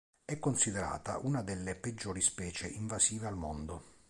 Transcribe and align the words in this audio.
È 0.25 0.39
considerata 0.39 1.19
una 1.19 1.43
delle 1.43 1.75
peggiori 1.75 2.21
specie 2.21 2.65
invasive 2.65 3.27
al 3.27 3.35
mondo. 3.37 3.99